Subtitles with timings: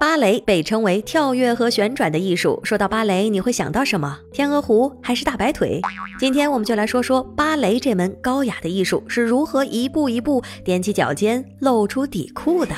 [0.00, 2.60] 芭蕾被称为跳跃和旋转的艺术。
[2.62, 4.20] 说到芭蕾，你会想到什么？
[4.32, 5.80] 天鹅湖还是大白腿？
[6.20, 12.76] 今天我们就来说说芭蕾这门高雅的艺术是如何一步一步踮起脚尖露出底裤的。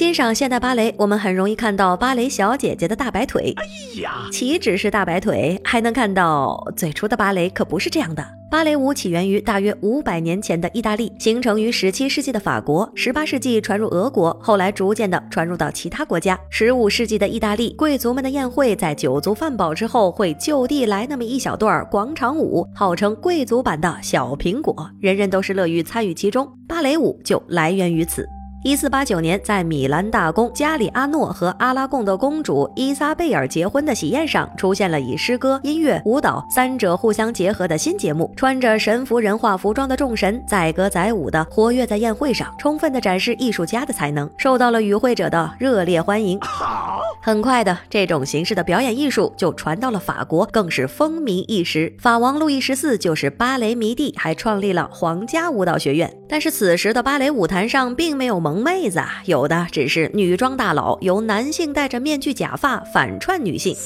[0.00, 3.52] 欣赏现代芭蕾，我们很容易看到芭蕾小姐姐的大白腿。
[3.58, 8.26] 哎呀，岂止是大白腿，还能看到最初的芭蕾可不是这样的。
[8.50, 16.40] 芭蕾舞起源于大约五百年前的意大利，形成于十七世纪的法国，十八世纪传入俄国，后来逐渐的传入到其他国家。
[16.48, 26.50] 十五世纪的意大利贵族们的宴会，在酒足饭饱之后，会就地来那么一小段广场舞，号称贵族版的小苹果，人人都是乐于参与其中。
[26.66, 28.26] 芭蕾舞就来源于此。
[28.62, 38.30] 一四八九年，在米兰大公加里阿诺和阿拉贡的公主伊莎贝尔结婚的喜宴上，出现了以诗歌、音乐、舞蹈三者互相结合的新节目。
[38.36, 46.38] 穿着神服人化服装的众神载歌载舞的活跃在宴会上，充分的展示艺术家的才能，受到了与会者的热烈欢迎。
[47.22, 51.94] 很快的，这种形式的表演艺术就传到了法国，更是风靡一时。
[51.98, 56.10] 法王路易十四就是芭蕾迷弟，还创立了皇家舞蹈学院。
[56.28, 63.76] 但是此时的芭蕾舞坛上并没有萌妹子啊，有的只是女装大佬，由男性戴着面具假发反串女性。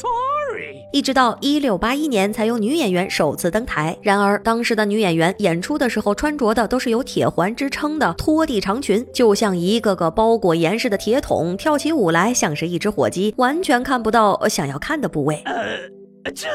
[0.94, 3.98] 一直到一六八一年才有女演员首次登台。
[4.00, 15.42] 然而当时的女演员演出的时候穿着的都是有铁环支撑的拖地长裙，就像一个个包裹严实的铁桶，跳起舞来像是一只火鸡，完全看不到想要看的部位。
[15.44, 16.48] 呃这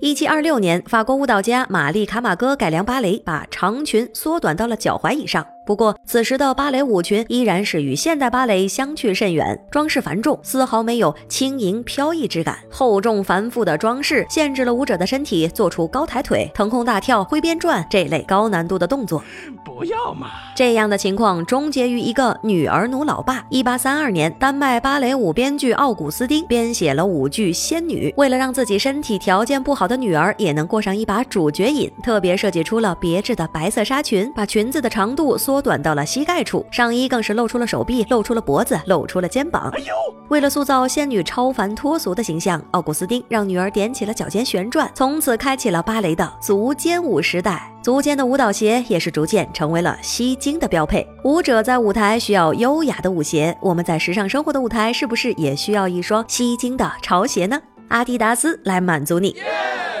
[0.00, 5.44] 一七二六年，法国舞蹈家玛丽卡马戈改良芭蕾，把长裙缩短到了脚踝以上。
[5.66, 12.58] 不过，此时的芭蕾舞裙依然是与现代芭蕾相去甚远，装饰繁重，丝毫没有轻盈飘逸之感。
[12.70, 19.22] 厚重繁复的装饰限制了舞者的身体做出高抬腿、腾空大跳、挥鞭转这类高难度的动作。
[19.64, 20.28] 不要嘛！
[20.54, 23.46] 这样的情况终结于一个女儿奴老爸。
[23.48, 35.53] 一八三二年，丹麦芭蕾舞编剧奥古斯丁编写了舞剧《仙女》，为了让自己身体条件不好的女儿也能过上一把主角瘾，特别设计出了别致的白色纱裙，把裙子的长度缩。
[35.54, 39.70] 缩短到了膝盖处，上衣更是露出了手臂，露出了脖子，露出了肩膀。
[39.72, 39.94] 哎呦！
[40.28, 47.72] 为了塑造仙女超凡脱俗的形象，奥古斯丁让女儿踮起了脚尖旋转，从此开启了芭蕾的足尖舞时代。
[47.84, 51.06] 足尖的舞蹈鞋也是逐渐成为了吸睛的标配。
[51.22, 57.56] 舞者在舞台需要优雅的舞鞋，我们在时尚生活的舞台是不是也需要一双吸睛的潮鞋呢？
[57.90, 59.36] 阿迪达斯来满足你。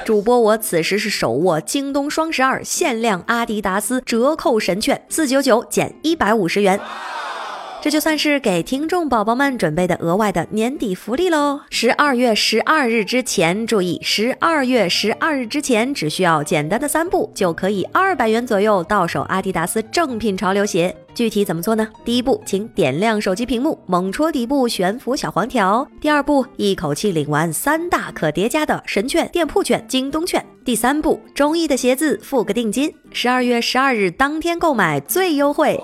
[0.04, 6.78] 主播，我此时是手握京东双十二限量阿迪达斯折扣神券，四九九减一百五十元。
[7.84, 11.60] 这就算是给听众宝宝们准备的额外的年底福利喽！
[11.68, 20.96] 十二月十二日之前，注意，十二月十二日之前，只需要简单的三步，就可以二百元左右到手阿迪达斯正品潮流鞋。
[21.14, 21.86] 具体怎么做呢？
[22.06, 35.78] 第一步，请点亮手机屏幕，猛戳底部悬浮小黄条；第二步，一口气领完三大可叠加的神券、店铺券、京东券；第三步，中意的鞋子付个定金，十二月十二日当天购买最优惠。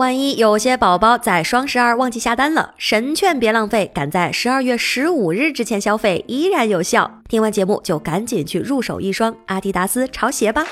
[0.00, 7.20] 万一有些宝宝在双十二忘记下单了，神券别浪费，赶在十二月十五日之前消费依然有效。
[7.28, 10.64] 听完节目就赶紧去入手一双阿迪达斯潮鞋吧。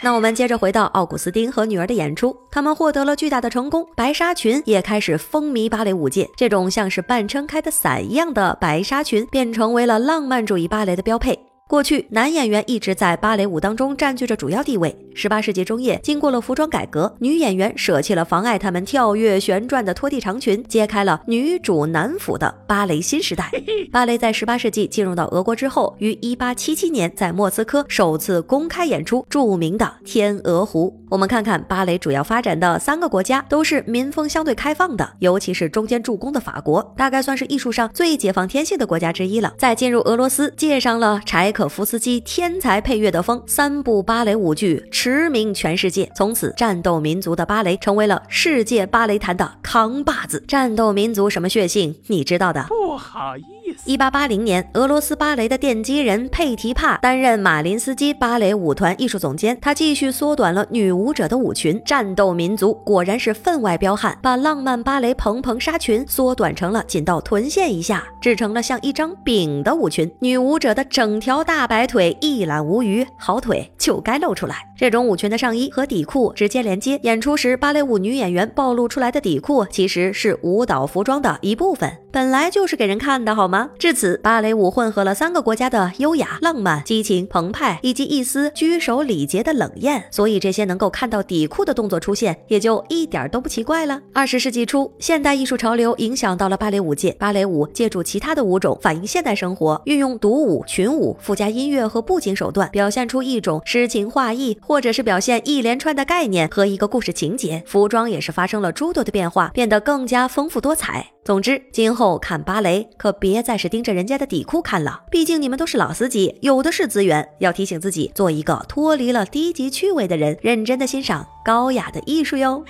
[0.00, 6.28] 那我们接着回到奥古斯丁和女儿的演出，他们获得了巨大的成功，白纱裙也开始风靡芭蕾舞界。
[6.34, 11.38] 这种像是半撑开的伞一样的白纱裙，便成为了浪漫主义芭蕾的标配。
[11.70, 14.92] 过去，男演员一直在芭蕾舞当中占据着主要地位。
[15.14, 23.48] 十八世纪中叶，经过了服装改革，女演员舍弃了妨碍他们跳跃旋转的拖地长裙，揭开了女主男辅的芭蕾新时代。
[23.92, 30.92] 芭蕾在十八世纪进入到俄国之后，于一八七七年在莫斯科首次公开演出著名的《天鹅湖》。
[31.08, 39.54] 我们看看芭蕾主要发展的三个国家，都是民风相对开放的，尤其是中间助攻的法国，大概算是艺术上最解放天性的国家之一了。
[39.56, 41.59] 在进入俄罗斯，借上了柴可。
[41.60, 46.10] 可夫斯基天才配乐的风，三部芭蕾舞剧驰名全世界。
[46.16, 50.42] 从此，战斗民族的芭蕾成为了世界芭蕾坛的扛把子。
[50.48, 51.94] 战斗民族什么血性？
[52.06, 52.64] 你知道的。
[52.66, 53.59] 不好意思。
[53.84, 61.80] 一八八零年，俄罗斯芭蕾的奠基人佩提帕担任马林斯基芭蕾舞团艺术总监，他继续缩短了女舞者的舞裙。
[61.84, 70.10] 战斗民族果然是分外彪悍，把浪漫芭蕾蓬蓬纱裙缩短成了仅到臀线以下，制成了像一张饼的舞裙。
[70.20, 74.56] 女舞者的整条大白腿一览无余，好腿就该露出来。
[74.76, 81.90] 这种舞裙的上衣和底裤直接连接，演出时芭蕾舞女演员暴露出来的底裤其实是舞蹈服装的一部分。
[82.12, 83.69] 本来就是给人看的，好吗？
[83.78, 90.04] 至此，芭蕾舞混合了三个国家的优雅、浪漫、激情、澎湃，以及一丝拘守礼节的冷艳。
[90.10, 94.00] 所以，这些能够看到底裤的动作出现，也就一点都不奇怪了。
[94.12, 107.62] 二十世纪初，现代艺术潮流影响到了芭蕾舞界，芭蕾舞借助其他的舞种反映现代生活，运用独舞、群舞，附加音乐和布景手段，表现出一种诗情画意，或者是表现一连串的概念和一个故事情节。
[107.66, 111.12] 服装也是发生了诸多的变化，变得更加丰富多彩。
[111.22, 117.28] 总之，今后看芭蕾可别再是盯着人家的底裤看了，毕竟你们都是老司机，有的是资源。
[117.38, 122.64] 要提醒自己，做一个脱离了低级趣味的人，认真的欣赏高雅的艺术哟。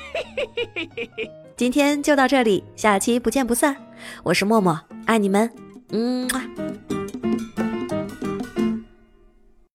[1.57, 3.77] 今天就到这里，下期不见不散。
[4.25, 5.49] 我是默默，爱你们，
[5.91, 6.29] 嗯。